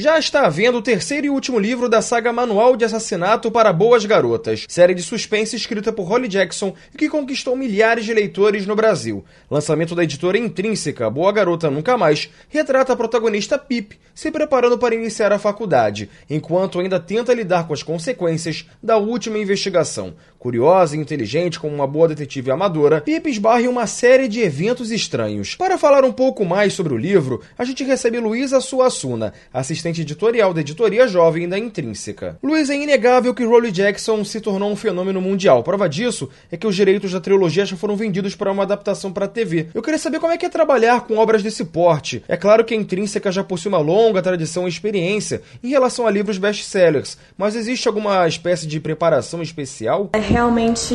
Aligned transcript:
Já 0.00 0.18
está 0.18 0.48
vendo 0.48 0.78
o 0.78 0.82
terceiro 0.82 1.26
e 1.26 1.28
último 1.28 1.58
livro 1.58 1.86
da 1.86 2.00
saga 2.00 2.32
Manual 2.32 2.74
de 2.74 2.86
Assassinato 2.86 3.50
para 3.50 3.70
Boas 3.70 4.06
Garotas, 4.06 4.64
série 4.66 4.94
de 4.94 5.02
suspense 5.02 5.54
escrita 5.54 5.92
por 5.92 6.04
Holly 6.04 6.26
Jackson 6.26 6.74
e 6.94 6.96
que 6.96 7.06
conquistou 7.06 7.54
milhares 7.54 8.06
de 8.06 8.14
leitores 8.14 8.66
no 8.66 8.74
Brasil. 8.74 9.22
Lançamento 9.50 9.94
da 9.94 10.02
editora 10.02 10.38
Intrínseca, 10.38 11.10
Boa 11.10 11.30
Garota 11.30 11.70
Nunca 11.70 11.98
Mais, 11.98 12.30
retrata 12.48 12.94
a 12.94 12.96
protagonista 12.96 13.58
Pip 13.58 14.00
se 14.14 14.30
preparando 14.30 14.76
para 14.76 14.94
iniciar 14.94 15.32
a 15.32 15.38
faculdade, 15.38 16.10
enquanto 16.28 16.80
ainda 16.80 17.00
tenta 17.00 17.32
lidar 17.32 17.66
com 17.66 17.72
as 17.72 17.82
consequências 17.82 18.66
da 18.82 18.96
última 18.96 19.38
investigação. 19.38 20.14
Curiosa 20.38 20.96
e 20.96 20.98
inteligente 20.98 21.60
como 21.60 21.74
uma 21.74 21.86
boa 21.86 22.08
detetive 22.08 22.50
amadora, 22.50 23.00
Pip 23.00 23.28
esbarra 23.28 23.62
em 23.62 23.68
uma 23.68 23.86
série 23.86 24.28
de 24.28 24.40
eventos 24.40 24.90
estranhos. 24.90 25.54
Para 25.56 25.78
falar 25.78 26.04
um 26.04 26.12
pouco 26.12 26.44
mais 26.44 26.72
sobre 26.72 26.94
o 26.94 26.98
livro, 26.98 27.40
a 27.56 27.64
gente 27.64 27.84
recebe 27.84 28.18
Luísa 28.18 28.60
Suassuna, 28.60 29.32
assistente 29.52 29.89
assistente 29.90 30.02
editorial 30.02 30.54
da 30.54 30.60
editoria 30.60 31.06
jovem 31.06 31.48
da 31.48 31.58
Intrínseca. 31.58 32.38
Luiz, 32.42 32.70
é 32.70 32.76
inegável 32.76 33.34
que 33.34 33.44
Rolly 33.44 33.70
Jackson 33.70 34.24
se 34.24 34.40
tornou 34.40 34.70
um 34.70 34.76
fenômeno 34.76 35.20
mundial. 35.20 35.62
Prova 35.62 35.88
disso 35.88 36.28
é 36.50 36.56
que 36.56 36.66
os 36.66 36.74
direitos 36.74 37.12
da 37.12 37.20
trilogia 37.20 37.66
já 37.66 37.76
foram 37.76 37.96
vendidos 37.96 38.34
para 38.34 38.50
uma 38.50 38.62
adaptação 38.62 39.12
para 39.12 39.26
a 39.26 39.28
TV. 39.28 39.68
Eu 39.74 39.82
queria 39.82 39.98
saber 39.98 40.20
como 40.20 40.32
é 40.32 40.38
que 40.38 40.46
é 40.46 40.48
trabalhar 40.48 41.02
com 41.02 41.16
obras 41.16 41.42
desse 41.42 41.64
porte. 41.64 42.22
É 42.28 42.36
claro 42.36 42.64
que 42.64 42.72
a 42.72 42.76
Intrínseca 42.76 43.30
já 43.32 43.42
possui 43.42 43.68
uma 43.68 43.78
longa 43.78 44.22
tradição 44.22 44.66
e 44.66 44.68
experiência 44.68 45.42
em 45.62 45.68
relação 45.68 46.06
a 46.06 46.10
livros 46.10 46.38
best-sellers, 46.38 47.18
mas 47.36 47.56
existe 47.56 47.88
alguma 47.88 48.26
espécie 48.26 48.66
de 48.66 48.78
preparação 48.80 49.42
especial? 49.42 50.10
É 50.12 50.18
realmente 50.18 50.94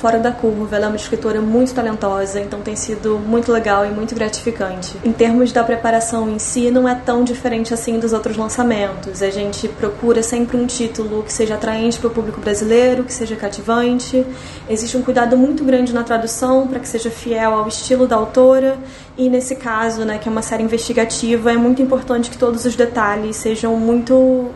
fora 0.00 0.18
da 0.18 0.32
curva. 0.32 0.76
Ela 0.76 0.86
é 0.86 0.88
uma 0.88 0.96
escritora 0.96 1.40
muito 1.40 1.74
talentosa, 1.74 2.40
então 2.40 2.60
tem 2.60 2.76
sido 2.76 3.18
muito 3.18 3.52
legal 3.52 3.84
e 3.84 3.90
muito 3.90 4.14
gratificante. 4.14 4.96
Em 5.04 5.12
termos 5.12 5.52
da 5.52 5.62
preparação 5.62 6.30
em 6.30 6.38
si, 6.38 6.70
não 6.70 6.88
é 6.88 6.94
tão 6.94 7.24
diferente 7.24 7.74
assim 7.74 7.98
dos 8.04 8.12
outros 8.12 8.36
lançamentos. 8.36 9.22
A 9.22 9.30
gente 9.30 9.66
procura 9.66 10.22
sempre 10.22 10.58
um 10.58 10.66
título 10.66 11.22
que 11.22 11.32
seja 11.32 11.54
atraente 11.54 11.98
para 11.98 12.08
o 12.08 12.10
público 12.10 12.38
brasileiro, 12.38 13.02
que 13.02 13.12
seja 13.12 13.34
cativante. 13.34 14.24
Existe 14.68 14.96
um 14.96 15.02
cuidado 15.02 15.36
muito 15.38 15.64
grande 15.64 15.92
na 15.92 16.04
tradução 16.04 16.68
para 16.68 16.78
que 16.78 16.86
seja 16.86 17.10
fiel 17.10 17.54
ao 17.54 17.66
estilo 17.66 18.06
da 18.06 18.16
autora. 18.16 18.78
E 19.16 19.30
nesse 19.30 19.56
caso, 19.56 20.04
né, 20.04 20.18
que 20.18 20.28
é 20.28 20.32
uma 20.32 20.42
série 20.42 20.62
investigativa, 20.62 21.50
é 21.50 21.56
muito 21.56 21.80
importante 21.80 22.30
que 22.30 22.36
todos 22.36 22.66
os 22.66 22.76
detalhes 22.76 23.36
sejam 23.36 23.74
muito 23.76 24.50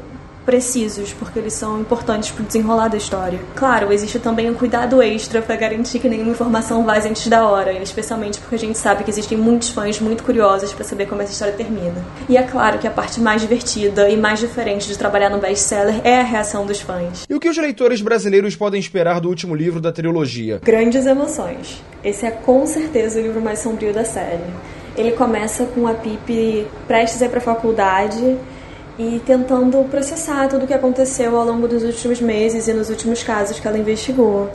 precisos, 0.49 1.13
porque 1.13 1.39
eles 1.39 1.53
são 1.53 1.79
importantes 1.79 2.31
para 2.31 2.43
o 2.43 2.47
desenrolar 2.47 2.89
da 2.89 2.97
história. 2.97 3.39
Claro, 3.55 3.93
existe 3.93 4.19
também 4.19 4.49
um 4.49 4.55
cuidado 4.55 5.03
extra 5.03 5.43
para 5.43 5.55
garantir 5.57 5.99
que 5.99 6.09
nenhuma 6.09 6.31
informação 6.31 6.87
vaze 6.87 7.07
antes 7.07 7.29
da 7.29 7.47
hora, 7.47 7.71
especialmente 7.83 8.41
porque 8.41 8.55
a 8.55 8.59
gente 8.59 8.79
sabe 8.79 9.05
que 9.05 9.11
existem 9.11 9.37
muitos 9.37 9.69
fãs 9.69 10.01
muito 10.01 10.25
curiosos 10.25 10.73
para 10.73 10.85
saber 10.85 11.05
como 11.05 11.21
essa 11.21 11.33
história 11.33 11.53
termina. 11.53 12.03
E 12.31 12.39
é 12.39 12.43
claro 12.43 12.79
que 12.79 12.87
a 12.87 12.91
parte 12.91 13.21
mais 13.21 13.43
divertida 13.43 14.09
e 14.09 14.17
mais 14.17 14.41
diferente 14.41 14.89
de 14.89 14.97
trabalhar 14.97 15.29
no 15.29 15.37
best-seller 15.37 16.01
é 16.03 16.19
a 16.19 16.25
reação 16.25 16.65
dos 16.65 16.81
fãs. 16.81 17.27
E 17.29 17.35
o 17.35 17.39
que 17.39 17.51
os 17.51 17.59
leitores 17.59 18.01
brasileiros 18.01 18.57
podem 18.57 18.81
esperar 18.81 19.21
do 19.21 19.29
último 19.29 19.55
livro 19.55 19.83
da 19.83 19.93
trilogia? 19.93 20.63
Grandes 20.65 21.05
emoções. 21.05 21.85
Esse 22.03 22.25
é 22.25 22.31
com 22.31 22.67
certeza 22.67 23.21
o 23.21 23.23
livro 23.23 23.43
mais 23.43 23.59
sombrio 23.59 23.93
da 23.93 24.07
série. 24.07 24.41
Ele 24.97 25.13
começa 25.13 25.67
com 25.67 25.87
a 25.87 25.93
Pipe 25.93 26.67
prestes 26.87 27.21
a 27.21 27.27
ir 27.27 27.29
para 27.29 27.39
a 27.39 27.43
faculdade 27.43 28.39
e 28.99 29.21
tentando 29.25 29.85
processar 29.89 30.49
tudo 30.49 30.65
o 30.65 30.67
que 30.67 30.75
aconteceu 30.75 31.39
ao 31.39 31.47
longo 31.47 31.69
dos 31.69 31.85
últimos 31.85 32.21
meses 32.21 32.67
e 32.67 32.73
nos 32.73 32.91
últimos 32.91 33.23
casos 33.23 33.61
que 33.61 33.69
ela 33.69 33.79
investigou. 33.79 34.51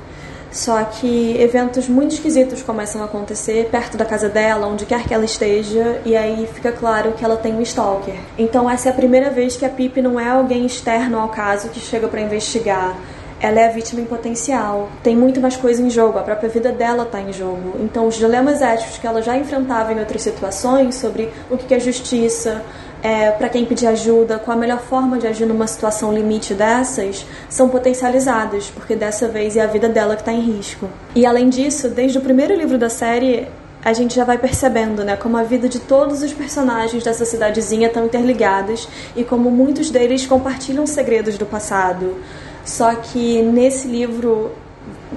Só 0.51 0.83
que 0.83 1.35
eventos 1.41 1.87
muito 1.89 2.13
esquisitos 2.13 2.61
começam 2.61 3.01
a 3.01 3.05
acontecer 3.05 3.69
perto 3.71 3.97
da 3.97 4.05
casa 4.05 4.29
dela, 4.29 4.67
onde 4.67 4.85
quer 4.85 5.03
que 5.07 5.13
ela 5.13 5.25
esteja, 5.25 5.99
e 6.05 6.15
aí 6.15 6.47
fica 6.53 6.71
claro 6.71 7.13
que 7.13 7.25
ela 7.25 7.37
tem 7.37 7.55
um 7.55 7.61
stalker. 7.61 8.13
Então 8.37 8.69
essa 8.69 8.89
é 8.89 8.91
a 8.91 8.95
primeira 8.95 9.31
vez 9.31 9.55
que 9.55 9.65
a 9.65 9.69
Pip 9.69 9.99
não 9.99 10.19
é 10.19 10.29
alguém 10.29 10.63
externo 10.63 11.17
ao 11.17 11.29
caso 11.29 11.69
que 11.69 11.79
chega 11.79 12.07
para 12.07 12.21
investigar. 12.21 12.95
Ela 13.39 13.61
é 13.61 13.67
a 13.67 13.71
vítima 13.71 13.99
em 13.99 14.05
potencial. 14.05 14.89
Tem 15.01 15.17
muito 15.17 15.41
mais 15.41 15.57
coisa 15.57 15.81
em 15.81 15.89
jogo, 15.89 16.19
a 16.19 16.21
própria 16.21 16.47
vida 16.47 16.71
dela 16.71 17.03
está 17.03 17.19
em 17.19 17.33
jogo. 17.33 17.77
Então 17.79 18.05
os 18.05 18.15
dilemas 18.15 18.61
éticos 18.61 18.99
que 18.99 19.07
ela 19.07 19.23
já 19.23 19.35
enfrentava 19.35 19.91
em 19.91 19.99
outras 19.99 20.21
situações 20.21 20.95
sobre 20.95 21.31
o 21.49 21.57
que 21.57 21.73
é 21.73 21.79
justiça, 21.79 22.63
é, 23.03 23.31
para 23.31 23.49
quem 23.49 23.65
pedir 23.65 23.85
ajuda, 23.87 24.39
qual 24.39 24.55
a 24.55 24.59
melhor 24.59 24.79
forma 24.79 25.17
de 25.17 25.27
agir 25.27 25.45
numa 25.45 25.67
situação 25.67 26.13
limite 26.13 26.53
dessas, 26.53 27.25
são 27.49 27.67
potencializadas, 27.67 28.71
porque 28.73 28.95
dessa 28.95 29.27
vez 29.27 29.57
é 29.57 29.61
a 29.61 29.67
vida 29.67 29.89
dela 29.89 30.15
que 30.15 30.21
está 30.21 30.31
em 30.31 30.39
risco. 30.39 30.89
E 31.13 31.25
além 31.25 31.49
disso, 31.49 31.89
desde 31.89 32.17
o 32.17 32.21
primeiro 32.21 32.55
livro 32.55 32.77
da 32.77 32.89
série, 32.89 33.45
a 33.83 33.91
gente 33.91 34.15
já 34.15 34.23
vai 34.23 34.37
percebendo, 34.37 35.03
né, 35.03 35.17
como 35.17 35.35
a 35.35 35.43
vida 35.43 35.67
de 35.67 35.79
todos 35.79 36.23
os 36.23 36.31
personagens 36.31 37.03
dessa 37.03 37.25
cidadezinha 37.25 37.87
estão 37.87 38.05
interligadas 38.05 38.87
e 39.17 39.25
como 39.25 39.51
muitos 39.51 39.91
deles 39.91 40.25
compartilham 40.25 40.87
segredos 40.87 41.37
do 41.37 41.45
passado. 41.45 42.15
Só 42.63 42.95
que 42.95 43.41
nesse 43.41 43.85
livro 43.85 44.53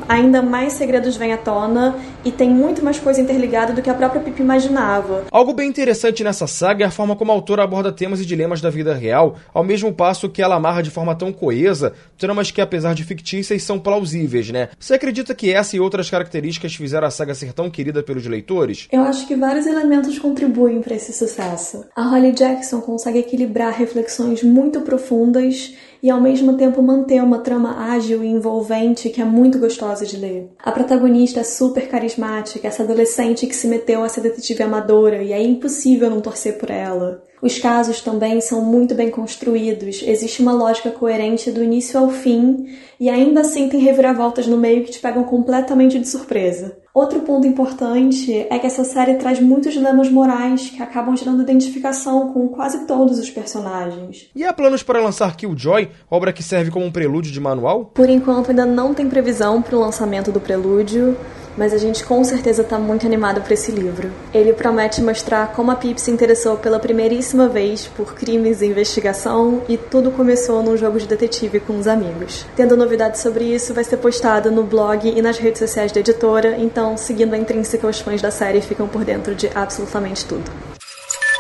ainda 0.09 0.43
mais 0.43 0.75
segredos 0.75 1.17
vêm 1.17 1.33
à 1.33 1.37
tona 1.37 1.97
e 2.25 2.31
tem 2.31 2.51
muito 2.51 2.85
mais 2.85 2.99
coisa 2.99 3.21
interligada 3.21 3.73
do 3.73 3.83
que 3.83 3.91
a 3.91 3.95
própria 3.95 4.21
Pip 4.21 4.41
imaginava. 4.41 5.25
Algo 5.31 5.53
bem 5.53 5.69
interessante 5.69 6.23
nessa 6.23 6.47
saga 6.47 6.85
é 6.85 6.89
a 6.89 6.91
forma 6.91 7.17
como 7.17 7.33
a 7.33 7.35
autora 7.35 7.63
aborda 7.63 7.93
temas 7.93 8.21
e 8.21 8.27
dilemas 8.27 8.61
da 8.61 8.71
vida 8.71 8.95
real, 8.95 9.37
ao 9.53 9.65
mesmo 9.65 9.93
passo 9.93 10.29
que 10.29 10.43
ela 10.43 10.57
amarra 10.57 10.83
de 10.83 10.91
forma 10.91 11.15
tão 11.15 11.33
coesa 11.33 11.93
tramas 12.19 12.51
que, 12.51 12.61
apesar 12.61 12.95
de 12.95 13.05
fictícias, 13.05 13.63
são 13.63 13.79
plausíveis, 13.79 14.51
né? 14.51 14.69
Você 14.79 14.95
acredita 14.95 15.35
que 15.35 15.53
essa 15.53 15.77
e 15.77 15.81
outras 15.81 16.09
características 16.09 16.75
fizeram 16.75 17.07
a 17.07 17.11
saga 17.11 17.35
ser 17.35 17.53
tão 17.53 17.71
querida 17.71 18.03
pelos 18.03 18.27
leitores? 18.27 18.89
Eu 18.91 19.03
acho 19.03 19.27
que 19.27 19.37
vários 19.37 19.67
elementos 19.67 20.19
contribuem 20.19 20.81
para 20.81 20.95
esse 20.95 21.13
sucesso. 21.13 21.85
A 21.95 22.03
Holly 22.03 22.33
Jackson 22.33 22.81
consegue 22.81 23.19
equilibrar 23.19 23.73
reflexões 23.73 24.43
muito 24.43 24.81
profundas 24.81 25.75
e 26.03 26.11
ao 26.11 26.21
mesmo 26.21 26.57
tempo 26.57 26.83
manter 26.83 27.23
uma 27.23 27.39
trama 27.39 27.91
ágil 27.93 28.23
e 28.23 28.29
envolvente 28.29 29.11
que 29.11 29.21
é 29.21 29.25
muito 29.25 29.56
gostosa 29.59 30.07
de 30.07 30.17
ler. 30.17 30.51
A 30.59 30.73
protagonista 30.73 31.41
é 31.41 31.45
super 31.45 31.89
carismática, 31.89 32.67
essa 32.67 32.83
adolescente 32.83 33.47
que 33.47 33.57
se 33.57 33.67
meteu 33.67 34.03
a 34.03 34.09
ser 34.09 34.21
detetive 34.21 34.63
amadora 34.63 35.23
e 35.23 35.33
é 35.33 35.43
impossível 35.43 36.11
não 36.11 36.21
torcer 36.21 36.59
por 36.59 36.71
ela. 36.71 37.23
Os 37.47 37.61
casos 37.61 38.01
também 38.01 38.41
são 38.41 38.61
muito 38.61 38.93
bem 38.93 39.09
construídos, 39.09 40.03
existe 40.05 40.43
uma 40.43 40.53
lógica 40.53 40.91
coerente 40.91 41.49
do 41.49 41.63
início 41.63 41.97
ao 41.97 42.11
fim 42.11 42.77
e 42.99 43.09
ainda 43.09 43.43
assim 43.43 43.69
tem 43.69 43.79
reviravoltas 43.79 44.49
no 44.49 44.57
meio 44.57 44.83
que 44.83 44.91
te 44.91 44.99
pegam 44.99 45.23
completamente 45.23 45.97
de 45.97 46.09
surpresa. 46.09 46.77
Outro 46.93 47.21
ponto 47.21 47.47
importante 47.47 48.35
é 48.51 48.59
que 48.59 48.67
essa 48.67 48.83
série 48.83 49.15
traz 49.15 49.39
muitos 49.39 49.73
dilemas 49.73 50.11
morais 50.11 50.71
que 50.71 50.83
acabam 50.83 51.17
gerando 51.17 51.43
identificação 51.43 52.33
com 52.33 52.49
quase 52.49 52.85
todos 52.85 53.17
os 53.21 53.31
personagens. 53.31 54.29
E 54.35 54.43
há 54.43 54.53
planos 54.53 54.83
para 54.83 55.01
lançar 55.01 55.37
Killjoy, 55.37 55.89
obra 56.11 56.33
que 56.33 56.43
serve 56.43 56.73
como 56.73 56.85
um 56.85 56.91
prelúdio 56.91 57.31
de 57.31 57.39
manual? 57.39 57.93
Por 57.95 58.11
enquanto 58.11 58.51
ainda 58.51 58.67
não 58.67 58.93
tem 58.93 59.09
previsão 59.09 59.63
para 59.63 59.77
o 59.77 59.81
lançamento 59.81 60.33
do 60.33 60.41
prelúdio 60.41 61.17
mas 61.57 61.73
a 61.73 61.79
gente 61.79 62.05
com 62.05 62.23
certeza 62.23 62.63
está 62.63 62.79
muito 62.79 63.07
animado 63.07 63.41
por 63.41 63.53
esse 63.53 63.71
livro. 63.73 64.11
Ele 64.33 64.53
promete 64.53 65.03
mostrar 65.03 65.53
como 65.53 65.71
a 65.71 65.77
Pip 65.77 66.01
se 66.01 66.11
interessou 66.11 66.57
pela 66.57 66.79
primeiríssima 66.79 67.49
vez 67.49 67.87
por 67.87 68.15
crimes 68.15 68.61
e 68.61 68.67
investigação 68.67 69.63
e 69.69 69.77
tudo 69.77 70.11
começou 70.11 70.63
num 70.63 70.77
jogo 70.77 70.99
de 70.99 71.07
detetive 71.07 71.61
com 71.61 71.79
os 71.79 71.87
amigos. 71.87 72.47
Tendo 72.55 72.77
novidades 72.77 73.21
sobre 73.21 73.45
isso, 73.45 73.75
vai 73.75 73.85
ser 73.85 73.97
postado 73.97 74.51
no 74.51 74.63
blog 74.63 75.09
e 75.09 75.23
nas 75.23 75.39
redes 75.39 75.59
sociais 75.59 75.93
da 75.93 76.01
editora, 76.01 76.57
então 76.59 76.97
seguindo 76.97 77.35
a 77.35 77.39
intrínseca, 77.39 77.87
os 77.87 78.01
fãs 78.01 78.21
da 78.21 78.31
série 78.31 78.61
ficam 78.61 78.87
por 78.87 79.05
dentro 79.05 79.35
de 79.35 79.51
absolutamente 79.55 80.25
tudo. 80.25 80.76